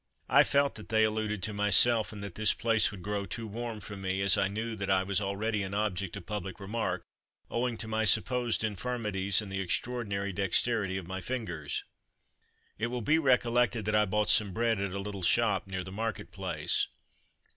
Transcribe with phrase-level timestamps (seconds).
[0.29, 3.79] I felt that they alluded to myself, and that this place would grow too warm
[3.81, 7.03] for me, as I knew that I was already an object of public remark,
[7.51, 11.83] owing to my supposed infirmities and the extraordinary dexterity of my fingers.
[12.79, 15.91] It will be recollected that I bought some bread at a little shop near the
[15.91, 16.87] market place.